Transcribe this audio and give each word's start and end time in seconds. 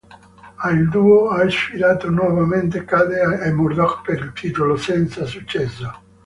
A 0.57 0.71
il 0.71 0.89
duo 0.89 1.29
ha 1.29 1.47
sfidato 1.47 2.09
nuovamente 2.09 2.85
Cade 2.85 3.21
e 3.43 3.51
Murdoch 3.51 4.01
per 4.03 4.17
il 4.19 4.33
titolo, 4.33 4.75
senza 4.75 5.25
successo. 5.27 5.99